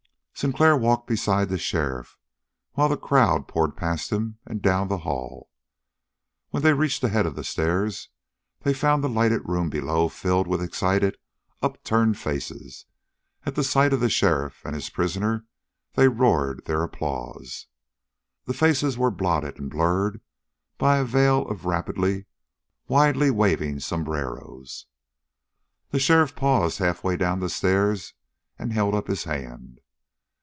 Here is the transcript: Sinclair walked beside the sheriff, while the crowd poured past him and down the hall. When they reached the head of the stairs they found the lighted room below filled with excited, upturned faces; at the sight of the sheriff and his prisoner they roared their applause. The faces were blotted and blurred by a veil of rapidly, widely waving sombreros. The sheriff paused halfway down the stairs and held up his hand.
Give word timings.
Sinclair 0.33 0.75
walked 0.75 1.05
beside 1.05 1.49
the 1.49 1.57
sheriff, 1.59 2.17
while 2.71 2.89
the 2.89 2.97
crowd 2.97 3.47
poured 3.47 3.77
past 3.77 4.09
him 4.11 4.39
and 4.43 4.59
down 4.59 4.87
the 4.87 4.97
hall. 5.05 5.51
When 6.49 6.63
they 6.63 6.73
reached 6.73 7.01
the 7.03 7.09
head 7.09 7.27
of 7.27 7.35
the 7.35 7.43
stairs 7.43 8.09
they 8.61 8.73
found 8.73 9.03
the 9.03 9.07
lighted 9.09 9.47
room 9.47 9.69
below 9.69 10.09
filled 10.09 10.47
with 10.47 10.59
excited, 10.63 11.19
upturned 11.61 12.17
faces; 12.17 12.85
at 13.45 13.53
the 13.53 13.63
sight 13.63 13.93
of 13.93 13.99
the 13.99 14.09
sheriff 14.09 14.65
and 14.65 14.73
his 14.73 14.89
prisoner 14.89 15.45
they 15.93 16.07
roared 16.07 16.65
their 16.65 16.81
applause. 16.81 17.67
The 18.45 18.55
faces 18.55 18.97
were 18.97 19.11
blotted 19.11 19.59
and 19.59 19.69
blurred 19.69 20.21
by 20.79 20.97
a 20.97 21.05
veil 21.05 21.47
of 21.49 21.65
rapidly, 21.65 22.25
widely 22.87 23.29
waving 23.29 23.79
sombreros. 23.79 24.87
The 25.91 25.99
sheriff 25.99 26.35
paused 26.35 26.79
halfway 26.79 27.15
down 27.15 27.41
the 27.41 27.47
stairs 27.49 28.15
and 28.57 28.73
held 28.73 28.95
up 28.95 29.05
his 29.05 29.25
hand. 29.25 29.77